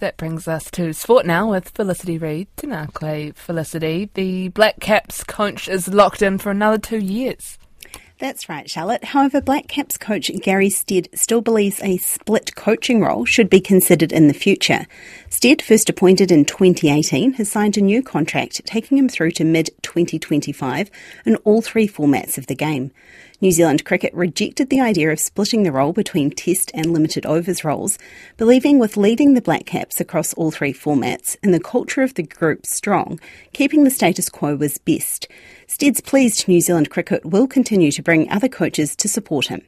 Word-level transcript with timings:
That 0.00 0.16
brings 0.16 0.46
us 0.46 0.70
to 0.72 0.94
sport 0.94 1.26
now 1.26 1.50
with 1.50 1.70
Felicity 1.70 2.18
Reid. 2.18 2.46
Tēnā 2.56 3.34
Felicity. 3.34 4.08
The 4.14 4.46
Black 4.50 4.78
Caps 4.78 5.24
coach 5.24 5.68
is 5.68 5.88
locked 5.88 6.22
in 6.22 6.38
for 6.38 6.52
another 6.52 6.78
two 6.78 6.98
years. 6.98 7.58
That's 8.20 8.48
right, 8.48 8.70
Charlotte. 8.70 9.02
However, 9.02 9.40
Black 9.40 9.66
Caps 9.66 9.98
coach 9.98 10.30
Gary 10.40 10.70
Stead 10.70 11.08
still 11.14 11.40
believes 11.40 11.80
a 11.82 11.96
split 11.96 12.54
coaching 12.54 13.00
role 13.00 13.24
should 13.24 13.50
be 13.50 13.60
considered 13.60 14.12
in 14.12 14.28
the 14.28 14.34
future. 14.34 14.86
Stead, 15.30 15.62
first 15.62 15.90
appointed 15.90 16.30
in 16.30 16.44
2018, 16.44 17.32
has 17.32 17.50
signed 17.50 17.76
a 17.76 17.80
new 17.80 18.00
contract 18.00 18.64
taking 18.66 18.98
him 18.98 19.08
through 19.08 19.32
to 19.32 19.44
mid 19.44 19.70
2025 19.82 20.92
in 21.26 21.36
all 21.36 21.60
three 21.60 21.88
formats 21.88 22.38
of 22.38 22.46
the 22.46 22.54
game. 22.54 22.92
New 23.40 23.52
Zealand 23.52 23.84
Cricket 23.84 24.12
rejected 24.14 24.68
the 24.68 24.80
idea 24.80 25.12
of 25.12 25.20
splitting 25.20 25.62
the 25.62 25.70
role 25.70 25.92
between 25.92 26.28
Test 26.28 26.72
and 26.74 26.92
limited 26.92 27.24
overs 27.24 27.62
roles, 27.62 27.96
believing 28.36 28.80
with 28.80 28.96
leading 28.96 29.34
the 29.34 29.40
Black 29.40 29.64
Caps 29.64 30.00
across 30.00 30.34
all 30.34 30.50
three 30.50 30.72
formats 30.72 31.36
and 31.40 31.54
the 31.54 31.60
culture 31.60 32.02
of 32.02 32.14
the 32.14 32.24
group 32.24 32.66
strong, 32.66 33.20
keeping 33.52 33.84
the 33.84 33.90
status 33.90 34.28
quo 34.28 34.56
was 34.56 34.78
best. 34.78 35.28
Stead's 35.68 36.00
pleased 36.00 36.48
New 36.48 36.60
Zealand 36.60 36.90
Cricket 36.90 37.24
will 37.24 37.46
continue 37.46 37.92
to 37.92 38.02
bring 38.02 38.28
other 38.28 38.48
coaches 38.48 38.96
to 38.96 39.06
support 39.06 39.46
him. 39.46 39.62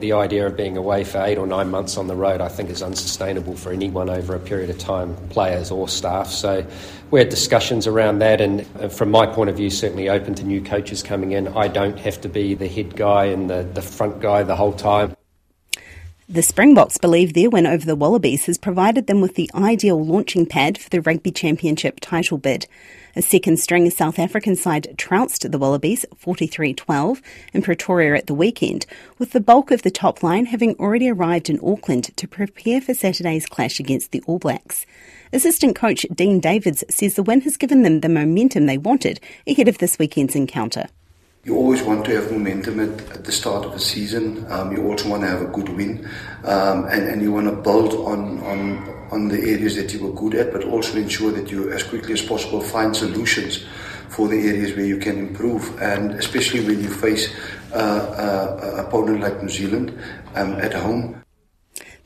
The 0.00 0.12
idea 0.12 0.46
of 0.46 0.56
being 0.56 0.76
away 0.76 1.02
for 1.02 1.20
eight 1.20 1.38
or 1.38 1.46
nine 1.48 1.72
months 1.72 1.96
on 1.96 2.06
the 2.06 2.14
road, 2.14 2.40
I 2.40 2.46
think, 2.46 2.70
is 2.70 2.84
unsustainable 2.84 3.56
for 3.56 3.72
anyone 3.72 4.08
over 4.08 4.32
a 4.36 4.38
period 4.38 4.70
of 4.70 4.78
time, 4.78 5.16
players 5.30 5.72
or 5.72 5.88
staff. 5.88 6.30
So 6.30 6.64
we 7.10 7.18
had 7.18 7.30
discussions 7.30 7.84
around 7.88 8.20
that, 8.20 8.40
and 8.40 8.64
uh, 8.80 8.90
from 8.90 9.10
my 9.10 9.26
point 9.26 9.50
of 9.50 9.56
view, 9.56 9.70
certainly 9.70 10.08
open 10.08 10.36
to 10.36 10.44
new 10.44 10.62
coaches 10.62 11.02
coming 11.02 11.32
in. 11.32 11.48
I 11.48 11.66
don't 11.66 11.98
have 11.98 12.20
to 12.20 12.28
be 12.28 12.54
the 12.54 12.68
head 12.68 12.94
guy 12.94 13.24
and 13.24 13.50
the, 13.50 13.68
the 13.74 13.82
front 13.82 14.20
guy 14.20 14.44
the 14.44 14.54
whole 14.54 14.72
time. 14.72 15.16
The 16.30 16.42
Springboks 16.42 16.98
believe 16.98 17.32
their 17.32 17.48
win 17.48 17.66
over 17.66 17.86
the 17.86 17.96
Wallabies 17.96 18.44
has 18.44 18.58
provided 18.58 19.06
them 19.06 19.22
with 19.22 19.34
the 19.34 19.50
ideal 19.54 20.04
launching 20.04 20.44
pad 20.44 20.76
for 20.76 20.90
the 20.90 21.00
Rugby 21.00 21.30
Championship 21.30 22.00
title 22.00 22.36
bid. 22.36 22.66
A 23.16 23.22
second 23.22 23.58
string 23.58 23.88
South 23.88 24.18
African 24.18 24.54
side 24.54 24.94
trounced 24.98 25.50
the 25.50 25.58
Wallabies 25.58 26.04
43 26.18 26.74
12 26.74 27.22
in 27.54 27.62
Pretoria 27.62 28.14
at 28.14 28.26
the 28.26 28.34
weekend, 28.34 28.84
with 29.16 29.32
the 29.32 29.40
bulk 29.40 29.70
of 29.70 29.80
the 29.80 29.90
top 29.90 30.22
line 30.22 30.44
having 30.44 30.74
already 30.74 31.08
arrived 31.08 31.48
in 31.48 31.60
Auckland 31.62 32.14
to 32.18 32.28
prepare 32.28 32.82
for 32.82 32.92
Saturday's 32.92 33.46
clash 33.46 33.80
against 33.80 34.10
the 34.10 34.22
All 34.26 34.38
Blacks. 34.38 34.84
Assistant 35.32 35.76
coach 35.76 36.04
Deon 36.12 36.42
Davids 36.42 36.84
says 36.90 37.14
the 37.14 37.22
win 37.22 37.40
has 37.40 37.56
given 37.56 37.84
them 37.84 38.00
the 38.00 38.08
momentum 38.10 38.66
they 38.66 38.76
wanted 38.76 39.18
ahead 39.46 39.66
of 39.66 39.78
this 39.78 39.98
weekend's 39.98 40.36
encounter. 40.36 40.88
You 41.48 41.56
always 41.56 41.82
want 41.82 42.04
to 42.04 42.14
have 42.14 42.30
momentum 42.30 42.78
at, 42.78 43.00
at 43.10 43.24
the 43.24 43.32
start 43.32 43.64
of 43.64 43.72
a 43.72 43.78
season. 43.78 44.44
Um, 44.52 44.70
you 44.70 44.86
also 44.86 45.08
want 45.08 45.22
to 45.22 45.28
have 45.28 45.40
a 45.40 45.46
good 45.46 45.70
win, 45.70 46.06
um, 46.44 46.84
and, 46.84 47.08
and 47.08 47.22
you 47.22 47.32
want 47.32 47.46
to 47.48 47.56
build 47.56 47.94
on, 47.94 48.38
on 48.40 48.98
on 49.10 49.28
the 49.28 49.40
areas 49.40 49.74
that 49.76 49.94
you 49.94 50.04
were 50.04 50.12
good 50.12 50.34
at, 50.34 50.52
but 50.52 50.62
also 50.64 50.98
ensure 50.98 51.32
that 51.32 51.50
you, 51.50 51.72
as 51.72 51.82
quickly 51.82 52.12
as 52.12 52.20
possible, 52.20 52.60
find 52.60 52.94
solutions 52.94 53.64
for 54.10 54.28
the 54.28 54.36
areas 54.36 54.76
where 54.76 54.84
you 54.84 54.98
can 54.98 55.16
improve. 55.18 55.80
And 55.80 56.10
especially 56.12 56.60
when 56.66 56.82
you 56.82 56.90
face 56.90 57.34
uh, 57.72 57.76
uh, 57.76 58.74
an 58.74 58.84
opponent 58.84 59.20
like 59.20 59.42
New 59.42 59.48
Zealand 59.48 59.98
um, 60.34 60.52
at 60.60 60.74
home. 60.74 61.24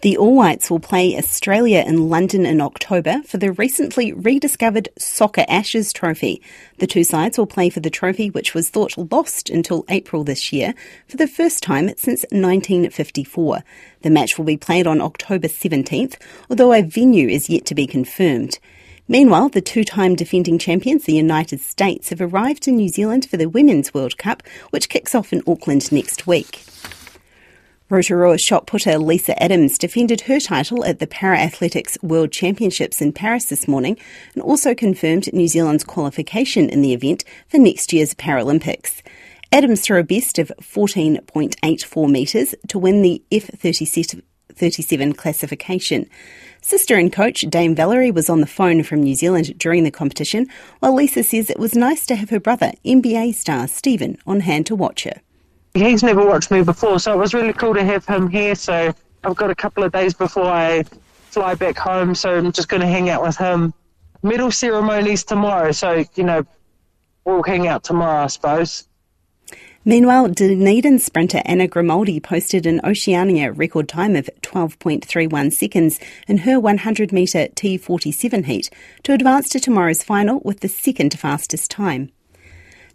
The 0.03 0.17
All 0.17 0.35
Whites 0.35 0.69
will 0.69 0.81
play 0.81 1.17
Australia 1.17 1.85
in 1.87 2.09
London 2.09 2.45
in 2.45 2.61
October 2.61 3.23
for 3.25 3.39
the 3.39 3.53
recently 3.53 4.13
rediscovered 4.13 4.89
Soccer 4.99 5.45
Ashes 5.49 5.93
Trophy. 5.93 6.43
The 6.79 6.89
two 6.89 7.05
sides 7.05 7.39
will 7.39 7.47
play 7.47 7.71
for 7.71 7.79
the 7.79 7.89
trophy, 7.89 8.29
which 8.29 8.53
was 8.53 8.69
thought 8.69 8.99
lost 8.99 9.49
until 9.49 9.85
April 9.89 10.25
this 10.25 10.53
year, 10.53 10.75
for 11.07 11.19
the 11.19 11.29
first 11.29 11.63
time 11.63 11.89
since 11.97 12.25
1954. 12.33 13.63
The 14.01 14.11
match 14.11 14.37
will 14.37 14.45
be 14.45 14.57
played 14.57 14.89
on 14.89 15.01
October 15.01 15.47
17th, 15.47 16.17
although 16.51 16.73
a 16.73 16.83
venue 16.83 17.29
is 17.29 17.49
yet 17.49 17.65
to 17.67 17.75
be 17.77 17.87
confirmed. 17.87 18.59
Meanwhile, 19.07 19.51
the 19.51 19.61
two 19.61 19.85
time 19.85 20.17
defending 20.17 20.59
champions, 20.59 21.05
the 21.05 21.15
United 21.15 21.61
States, 21.61 22.09
have 22.09 22.21
arrived 22.21 22.67
in 22.67 22.75
New 22.75 22.89
Zealand 22.89 23.27
for 23.27 23.37
the 23.37 23.49
Women's 23.49 23.95
World 23.95 24.19
Cup, 24.19 24.43
which 24.71 24.89
kicks 24.89 25.15
off 25.15 25.33
in 25.33 25.45
Auckland 25.47 25.93
next 25.93 26.27
week. 26.27 26.65
Rotorua 27.93 28.39
shot 28.39 28.67
putter 28.67 28.97
Lisa 28.97 29.41
Adams 29.43 29.77
defended 29.77 30.23
her 30.23 30.41
title 30.41 30.83
at 30.83 30.99
the 30.99 31.07
Para 31.07 31.39
Athletics 31.39 31.99
World 32.01 32.33
Championships 32.33 33.03
in 33.03 33.13
Paris 33.13 33.45
this 33.45 33.69
morning 33.69 33.99
and 34.33 34.43
also 34.43 34.75
confirmed 34.75 35.31
New 35.35 35.47
Zealand's 35.47 35.85
qualification 35.85 36.71
in 36.71 36.81
the 36.81 36.95
event 36.95 37.23
for 37.49 37.59
next 37.59 37.93
year's 37.93 38.15
Paralympics. 38.15 39.03
Adams 39.53 39.83
threw 39.83 40.01
a 40.01 40.05
best 40.05 40.39
of 40.39 40.51
14.84 40.63 42.11
metres 42.11 42.55
to 42.69 42.79
win 42.79 43.03
the 43.03 43.23
F37 43.31 45.15
classification. 45.19 46.09
Sister 46.63 46.97
and 46.97 47.13
coach 47.13 47.43
Dame 47.43 47.75
Valerie 47.75 48.11
was 48.11 48.31
on 48.31 48.41
the 48.41 48.47
phone 48.47 48.83
from 48.85 49.03
New 49.03 49.15
Zealand 49.15 49.59
during 49.59 49.85
the 49.85 49.91
competition, 49.91 50.47
while 50.79 50.95
Lisa 50.95 51.23
says 51.23 51.51
it 51.51 51.59
was 51.59 51.75
nice 51.75 52.07
to 52.07 52.17
have 52.17 52.31
her 52.31 52.41
brother, 52.41 52.73
NBA 52.87 53.35
star 53.35 53.69
Stephen, 53.69 54.17
on 54.27 54.41
hand 54.41 54.65
to 54.65 54.75
watch 54.75 55.05
her 55.05 55.21
he's 55.75 56.03
never 56.03 56.25
watched 56.25 56.51
me 56.51 56.63
before, 56.63 56.99
so 56.99 57.13
it 57.13 57.19
was 57.19 57.35
really 57.35 57.53
cool 57.53 57.75
to 57.75 57.85
have 57.85 58.07
him 58.07 58.29
here. 58.29 58.55
So 58.55 58.93
I've 59.25 59.37
got 59.37 59.51
a 59.51 59.55
couple 59.55 59.85
of 59.85 59.93
days 59.93 60.15
before 60.15 60.47
I 60.47 60.85
fly 61.31 61.55
back 61.55 61.79
home, 61.79 62.15
so 62.15 62.37
I'm 62.37 62.53
just 62.53 62.69
going 62.69 62.83
to 62.83 62.87
hang 62.87 63.09
out 63.09 63.23
with 63.23 63.37
him. 63.37 63.73
Medal 64.23 64.51
ceremonies 64.51 65.25
tomorrow, 65.25 65.73
so 65.73 66.05
you 66.15 66.25
know 66.25 66.47
we'll 67.25 67.43
hang 67.43 67.67
out 67.67 67.83
tomorrow, 67.83 68.25
I 68.25 68.27
suppose. 68.29 68.87
Meanwhile, 69.85 70.29
Dunedin 70.29 71.01
sprinter 71.01 71.43
Anna 71.45 71.67
Grimaldi 71.67 72.21
posted 72.21 72.67
an 72.67 72.81
Oceania 72.85 73.51
record 73.51 73.89
time 73.89 74.15
of 74.15 74.31
12.31 74.43 75.53
seconds 75.53 75.99
in 76.29 76.39
her 76.39 76.61
100 76.61 77.11
metre 77.13 77.49
T47 77.49 78.45
heat 78.45 78.71
to 79.03 79.13
advance 79.13 79.49
to 79.49 79.59
tomorrow's 79.59 80.05
final 80.05 80.41
with 80.45 80.61
the 80.61 80.69
second 80.69 81.19
fastest 81.19 81.69
time. 81.69 82.13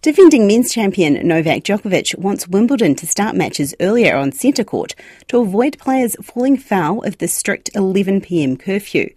Defending 0.03 0.45
men's 0.45 0.71
champion 0.71 1.27
Novak 1.27 1.63
Djokovic 1.63 2.15
wants 2.19 2.47
Wimbledon 2.47 2.93
to 2.95 3.07
start 3.07 3.35
matches 3.35 3.73
earlier 3.79 4.15
on 4.15 4.31
centre 4.31 4.63
court 4.63 4.93
to 5.27 5.39
avoid 5.39 5.79
players 5.79 6.15
falling 6.21 6.55
foul 6.55 7.03
of 7.03 7.17
the 7.17 7.27
strict 7.27 7.73
11pm 7.73 8.59
curfew. 8.59 9.11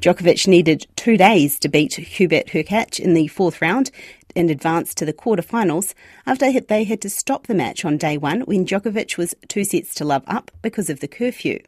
Djokovic 0.00 0.48
needed 0.48 0.88
two 0.96 1.16
days 1.16 1.60
to 1.60 1.68
beat 1.68 1.94
Hubert 1.94 2.48
Hurkacz 2.48 2.98
in 2.98 3.14
the 3.14 3.28
fourth 3.28 3.62
round 3.62 3.92
and 4.34 4.50
advance 4.50 4.94
to 4.96 5.04
the 5.04 5.12
quarter-finals 5.12 5.94
after 6.26 6.60
they 6.60 6.82
had 6.82 7.00
to 7.02 7.08
stop 7.08 7.46
the 7.46 7.54
match 7.54 7.84
on 7.84 7.96
day 7.96 8.18
one 8.18 8.40
when 8.42 8.66
Djokovic 8.66 9.16
was 9.16 9.36
two 9.46 9.62
sets 9.62 9.94
to 9.94 10.04
love 10.04 10.24
up 10.26 10.50
because 10.60 10.90
of 10.90 10.98
the 10.98 11.08
curfew. 11.08 11.60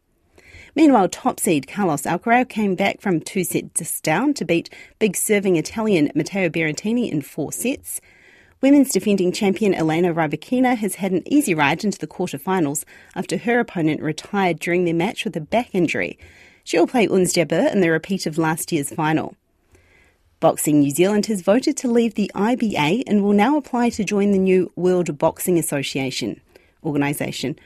Meanwhile, 0.74 1.10
top 1.10 1.38
seed 1.38 1.68
Carlos 1.68 2.02
Alcaraz 2.02 2.48
came 2.48 2.74
back 2.74 3.00
from 3.00 3.20
two 3.20 3.44
sets 3.44 4.00
down 4.00 4.34
to 4.34 4.44
beat 4.44 4.68
big 4.98 5.14
serving 5.14 5.54
Italian 5.54 6.10
Matteo 6.16 6.48
Berrettini 6.48 7.08
in 7.10 7.22
four 7.22 7.52
sets. 7.52 8.00
Women's 8.60 8.90
defending 8.90 9.30
champion 9.30 9.72
Elena 9.72 10.12
Rybakina 10.12 10.76
has 10.76 10.96
had 10.96 11.12
an 11.12 11.22
easy 11.32 11.54
ride 11.54 11.84
into 11.84 11.98
the 11.98 12.08
quarterfinals 12.08 12.84
after 13.14 13.36
her 13.38 13.60
opponent 13.60 14.02
retired 14.02 14.58
during 14.58 14.84
their 14.84 14.94
match 14.94 15.24
with 15.24 15.36
a 15.36 15.40
back 15.40 15.68
injury. 15.72 16.18
She 16.64 16.76
will 16.76 16.88
play 16.88 17.06
Ons 17.06 17.32
Jabeur 17.34 17.72
in 17.72 17.80
the 17.80 17.90
repeat 17.90 18.26
of 18.26 18.36
last 18.36 18.72
year's 18.72 18.90
final. 18.90 19.36
Boxing 20.40 20.80
New 20.80 20.90
Zealand 20.90 21.26
has 21.26 21.40
voted 21.40 21.76
to 21.76 21.90
leave 21.90 22.14
the 22.14 22.32
IBA 22.34 23.04
and 23.06 23.22
will 23.22 23.32
now 23.32 23.56
apply 23.56 23.90
to 23.90 24.02
join 24.02 24.32
the 24.32 24.38
new 24.38 24.72
World 24.74 25.18
Boxing 25.18 25.56
Association 25.56 26.40
organisation. 26.82 27.56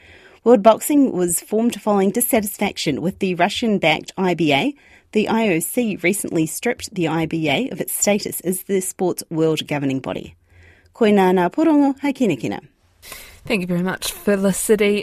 World 0.43 0.61
Boxing 0.61 1.11
was 1.11 1.39
formed 1.39 1.81
following 1.81 2.11
dissatisfaction 2.11 3.01
with 3.01 3.17
the 3.17 3.33
Russian 3.33 3.79
backed 3.79 4.15
IBA. 4.15 4.75
The 5.11 5.25
IOC 5.25 6.03
recently 6.03 6.45
stripped 6.45 6.93
the 6.93 7.05
IBA 7.05 7.71
of 7.71 7.81
its 7.81 7.93
status 7.93 8.41
as 8.41 8.63
the 8.63 8.79
sport's 8.79 9.23
world 9.31 9.67
governing 9.67 9.99
body. 9.99 10.35
Koinana 10.93 11.49
Porongo. 11.49 11.95
Thank 13.45 13.61
you 13.61 13.67
very 13.67 13.81
much, 13.83 14.13
Felicity. 14.13 15.01